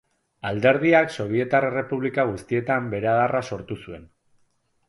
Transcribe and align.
Alderdiak 0.51 1.13
sobietar 1.17 1.69
errepublika 1.69 2.27
guztietan 2.31 2.91
bere 2.97 3.13
adarra 3.15 3.47
sortu 3.51 3.79
zuen. 3.83 4.13